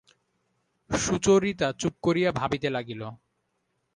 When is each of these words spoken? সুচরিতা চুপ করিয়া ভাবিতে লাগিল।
সুচরিতা 0.89 1.67
চুপ 1.79 1.93
করিয়া 2.03 2.29
ভাবিতে 2.31 2.67
লাগিল। 2.69 3.01